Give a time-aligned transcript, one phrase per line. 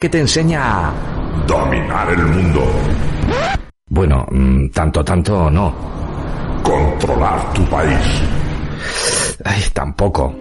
[0.00, 0.92] ¿Qué te enseña a
[1.46, 2.62] dominar el mundo,
[3.86, 5.74] Bueno, mm, tanto, tanto no.
[6.62, 8.22] controlar tu país,
[9.44, 10.34] Ay, tampoco.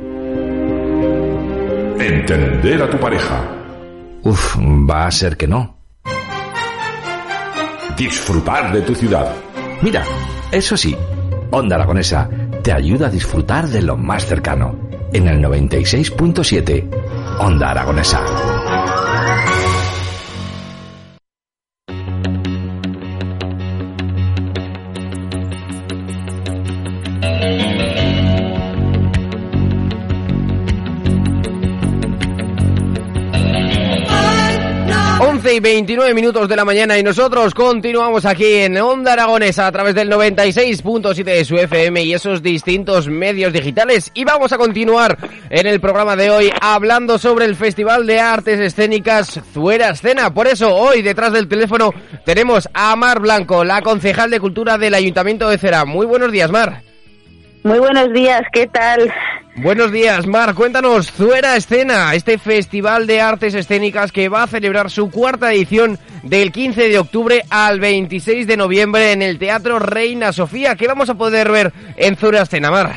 [2.00, 3.42] entender a tu pareja,
[4.24, 4.56] Uf,
[4.90, 5.76] va a ser que no.
[7.98, 9.34] disfrutar de tu ciudad,
[9.82, 10.04] Mira,
[10.54, 10.96] eso sí,
[11.52, 12.30] Onda Aragonesa
[12.64, 14.88] te ayuda a disfrutar de lo más cercano.
[15.12, 16.88] En el 96.7,
[17.40, 18.22] Onda Aragonesa.
[35.50, 39.72] Once y 29 minutos de la mañana y nosotros continuamos aquí en Onda Aragonesa a
[39.72, 45.18] través del 96.7 de su FM y esos distintos medios digitales y vamos a continuar
[45.50, 50.32] en el programa de hoy hablando sobre el Festival de Artes Escénicas Zuera Escena.
[50.32, 51.94] Por eso hoy detrás del teléfono
[52.26, 55.84] tenemos a Mar Blanco, la concejal de Cultura del Ayuntamiento de Cera.
[55.86, 56.84] Muy buenos días, Mar.
[57.64, 59.12] Muy buenos días, ¿qué tal?
[59.62, 60.56] Buenos días, Mar.
[60.56, 66.00] Cuéntanos, Zuera Escena, este festival de artes escénicas que va a celebrar su cuarta edición
[66.24, 70.76] del 15 de octubre al 26 de noviembre en el Teatro Reina Sofía.
[70.76, 72.94] ¿Qué vamos a poder ver en Zuera Escena, Mar?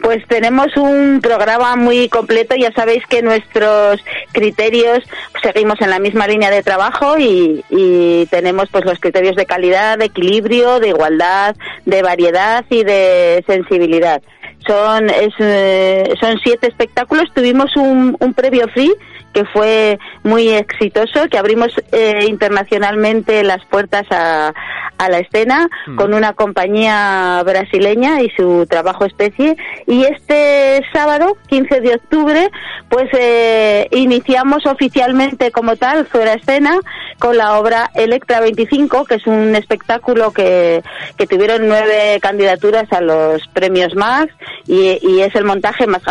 [0.00, 4.00] Pues tenemos un programa muy completo, ya sabéis que nuestros
[4.32, 5.00] criterios
[5.42, 9.98] seguimos en la misma línea de trabajo y, y tenemos pues los criterios de calidad,
[9.98, 14.22] de equilibrio, de igualdad, de variedad y de sensibilidad.
[14.66, 18.92] Son, es, eh, son siete espectáculos, tuvimos un, un previo free
[19.36, 24.54] que fue muy exitoso, que abrimos eh, internacionalmente las puertas a,
[24.98, 25.96] a la escena Mm.
[25.96, 29.56] con una compañía brasileña y su trabajo especie.
[29.86, 32.50] Y este sábado, 15 de octubre,
[32.88, 36.78] pues eh, iniciamos oficialmente como tal fuera escena
[37.18, 40.82] con la obra Electra 25, que es un espectáculo que,
[41.16, 44.32] que tuvieron nueve candidaturas a los premios Max
[44.66, 46.02] y, y es el montaje más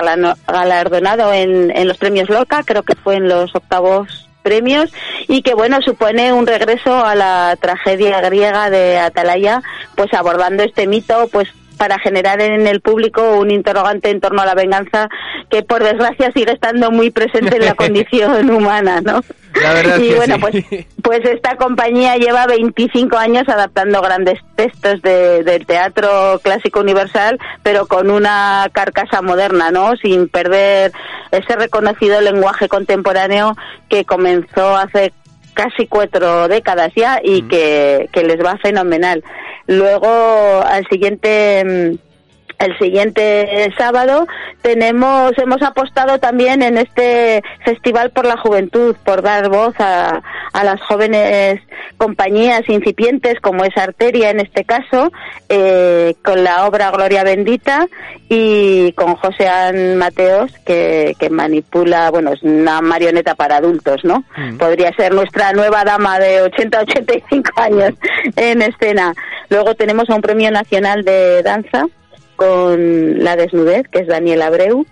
[0.47, 4.93] galardonado en, en los premios Loca, creo que fue en los octavos premios
[5.27, 9.63] y que bueno supone un regreso a la tragedia griega de Atalaya
[9.95, 14.45] pues abordando este mito pues para generar en el público un interrogante en torno a
[14.45, 15.09] la venganza
[15.49, 19.21] que por desgracia sigue estando muy presente en la condición humana, ¿no?
[19.61, 20.41] La verdad es y que bueno, sí.
[20.41, 27.39] pues, pues esta compañía lleva 25 años adaptando grandes textos de- del teatro clásico universal,
[27.63, 29.95] pero con una carcasa moderna, ¿no?
[29.97, 30.91] Sin perder
[31.31, 33.55] ese reconocido lenguaje contemporáneo
[33.89, 35.13] que comenzó hace
[35.53, 39.23] casi cuatro décadas ya y que, que les va fenomenal.
[39.67, 42.14] Luego, al siguiente mm,
[42.59, 44.27] el siguiente sábado
[44.61, 50.21] tenemos hemos apostado también en este festival por la juventud por dar voz a,
[50.53, 51.59] a las jóvenes
[51.97, 55.11] compañías incipientes como es Arteria en este caso
[55.49, 57.87] eh, con la obra Gloria Bendita
[58.29, 64.23] y con José An Mateos que, que manipula bueno es una marioneta para adultos no
[64.57, 67.93] podría ser nuestra nueva dama de 80 85 años
[68.35, 69.13] en escena.
[69.49, 71.85] Luego tenemos a un premio nacional de danza
[72.35, 74.85] con La Desnudez, que es Daniel Abreu,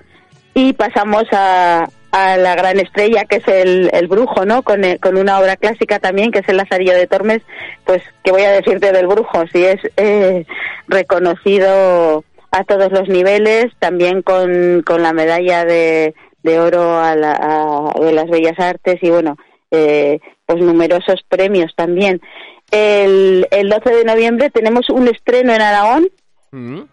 [0.54, 4.62] y pasamos a, a la gran estrella, que es el, el Brujo, ¿no?
[4.64, 7.42] Con, eh, con una obra clásica también, que es El Lazarillo de Tormes,
[7.86, 9.46] pues, ¿qué voy a decirte del Brujo?
[9.52, 10.46] Si es eh,
[10.88, 17.92] reconocido a todos los niveles, también con, con la medalla de, de oro a la-
[18.00, 19.38] de las Bellas Artes y, bueno,
[19.72, 22.22] eh, pues numerosos premios también.
[22.70, 26.08] El, el 12 de noviembre tenemos un estreno en Aragón,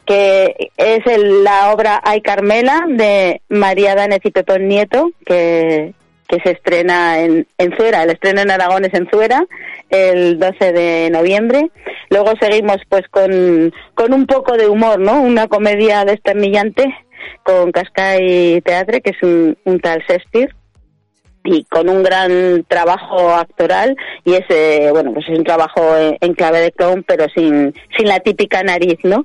[0.07, 5.93] Que es el- la obra Ay Carmela de María Danez y Pepón Nieto, que,
[6.29, 8.03] que se estrena en, en Zuera.
[8.05, 9.45] El estreno en Aragón es en Zuera,
[9.91, 11.71] el 12 de noviembre.
[12.09, 15.21] Luego seguimos pues con, con un poco de humor, ¿no?
[15.21, 16.85] Una comedia desternillante
[17.43, 20.55] con Cascay Teatre, que es un, un tal Shakespeare
[21.45, 26.35] y con un gran trabajo actoral y es bueno pues es un trabajo en, en
[26.35, 29.25] clave de clown pero sin sin la típica nariz no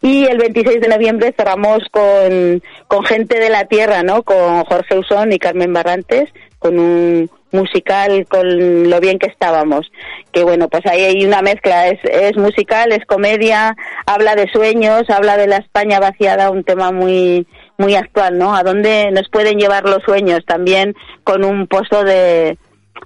[0.00, 4.98] y el 26 de noviembre cerramos con con gente de la tierra no con Jorge
[4.98, 6.28] Usón y Carmen Barrantes
[6.58, 9.90] con un musical con lo bien que estábamos.
[10.32, 13.76] Que bueno, pues ahí hay una mezcla, es, es musical, es comedia,
[14.06, 17.46] habla de sueños, habla de la España vaciada, un tema muy
[17.78, 18.54] muy actual, ¿no?
[18.54, 20.94] A dónde nos pueden llevar los sueños también
[21.24, 22.58] con un pozo de,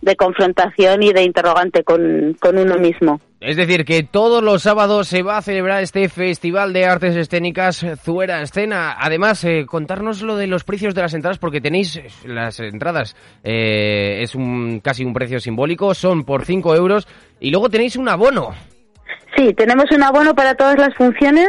[0.02, 3.20] de confrontación y de interrogante con, con uno mismo.
[3.40, 7.86] Es decir, que todos los sábados se va a celebrar este Festival de Artes Escénicas
[8.02, 8.96] Zuera Escena.
[8.98, 13.16] Además, eh, contarnos lo de los precios de las entradas, porque tenéis eh, las entradas,
[13.42, 17.08] eh, es un, casi un precio simbólico, son por 5 euros,
[17.40, 18.50] y luego tenéis un abono.
[19.34, 21.48] Sí, tenemos un abono para todas las funciones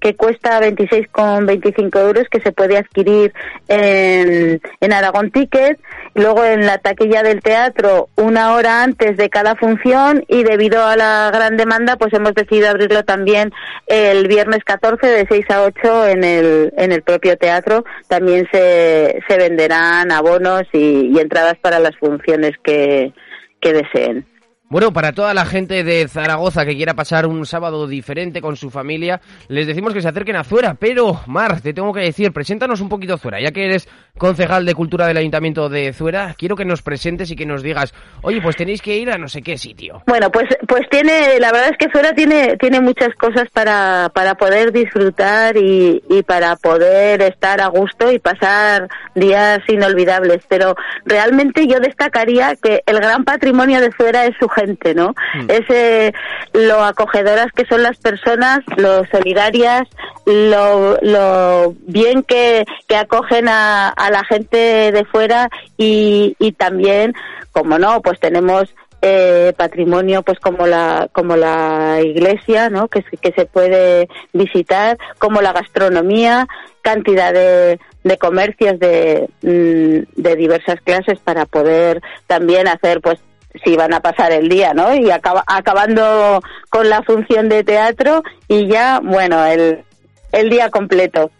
[0.00, 3.32] que cuesta 26,25 euros que se puede adquirir
[3.68, 4.60] en,
[4.92, 5.78] Aragón Ticket,
[6.14, 10.96] luego en la taquilla del teatro una hora antes de cada función y debido a
[10.96, 13.52] la gran demanda pues hemos decidido abrirlo también
[13.86, 17.84] el viernes 14 de 6 a 8 en el, en el propio teatro.
[18.08, 23.12] También se, se venderán abonos y, y entradas para las funciones que,
[23.60, 24.26] que deseen.
[24.68, 28.68] Bueno, para toda la gente de Zaragoza que quiera pasar un sábado diferente con su
[28.68, 30.74] familia, les decimos que se acerquen a Zuera.
[30.74, 33.40] Pero, Mar, te tengo que decir, preséntanos un poquito Zuera.
[33.40, 37.36] Ya que eres concejal de Cultura del Ayuntamiento de Zuera, quiero que nos presentes y
[37.36, 40.02] que nos digas, oye, pues tenéis que ir a no sé qué sitio.
[40.04, 44.34] Bueno, pues, pues tiene, la verdad es que Zuera tiene, tiene muchas cosas para, para
[44.34, 50.42] poder disfrutar y, y para poder estar a gusto y pasar días inolvidables.
[50.48, 50.74] Pero
[51.04, 55.14] realmente yo destacaría que el gran patrimonio de Zuera es su gente, ¿no?
[55.34, 55.50] Mm.
[55.50, 56.12] Es eh,
[56.52, 59.86] lo acogedoras que son las personas, lo solidarias,
[60.24, 67.14] lo, lo bien que, que acogen a, a la gente de fuera y, y también,
[67.52, 73.18] como no, pues tenemos eh, patrimonio pues como la como la iglesia no que, se-
[73.18, 76.48] que se puede visitar como la gastronomía
[76.80, 83.18] cantidad de, de comercios de, mm, de diversas clases para poder también hacer pues
[83.64, 84.94] si van a pasar el día, ¿no?
[84.94, 89.84] Y acaba, acabando con la función de teatro y ya, bueno, el,
[90.32, 91.30] el día completo.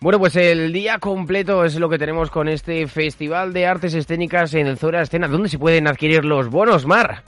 [0.00, 4.54] Bueno, pues el día completo es lo que tenemos con este Festival de Artes Escénicas
[4.54, 5.26] en el Zuera Escena.
[5.26, 7.22] ¿Dónde se pueden adquirir los bonos, Mar?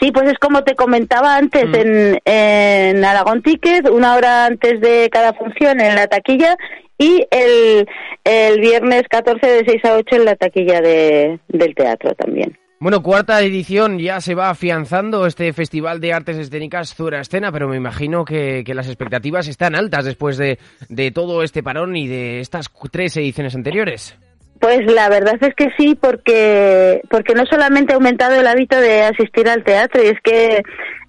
[0.00, 1.74] Sí, pues es como te comentaba antes, Mm.
[1.74, 6.56] en, en Aragón Ticket, una hora antes de cada función en la taquilla
[6.98, 7.86] y el,
[8.24, 12.58] el viernes 14 de 6 a 8 en la taquilla de, del teatro también.
[12.78, 17.68] Bueno, cuarta edición, ya se va afianzando este Festival de Artes Escénicas Zuera Escena, pero
[17.68, 20.58] me imagino que, que las expectativas están altas después de,
[20.90, 24.18] de todo este parón y de estas tres ediciones anteriores.
[24.60, 29.02] Pues la verdad es que sí, porque porque no solamente ha aumentado el hábito de
[29.04, 30.62] asistir al teatro, y es que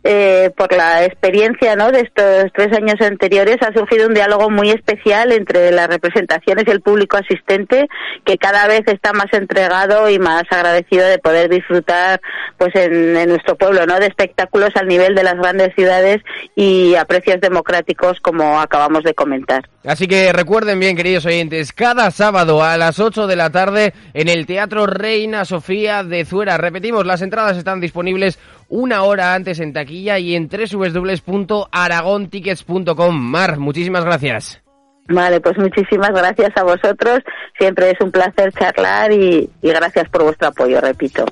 [0.09, 1.91] eh, por la experiencia ¿no?
[1.91, 6.71] de estos tres años anteriores ha surgido un diálogo muy especial entre las representaciones y
[6.71, 7.89] el público asistente,
[8.23, 12.21] que cada vez está más entregado y más agradecido de poder disfrutar
[12.57, 13.99] pues en, nuestro pueblo ¿no?
[13.99, 16.19] de espectáculos al nivel de las grandes ciudades
[16.55, 19.67] y a precios democráticos como acabamos de comentar.
[19.83, 24.29] Así que recuerden bien, queridos oyentes, cada sábado a las 8 de la tarde en
[24.29, 26.57] el Teatro Reina Sofía de Zuera.
[26.57, 28.39] Repetimos, las entradas están disponibles
[28.69, 33.19] una hora antes en taquilla y en www.aragontickets.com.
[33.19, 34.61] Mar, muchísimas gracias.
[35.09, 37.21] Vale, pues muchísimas gracias a vosotros.
[37.57, 41.23] Siempre es un placer charlar y, y gracias por vuestro apoyo, repito.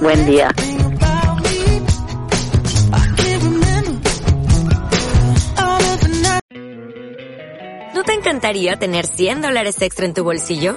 [0.00, 0.48] Buen día.
[7.94, 10.76] ¿No te encantaría tener 100 dólares extra en tu bolsillo?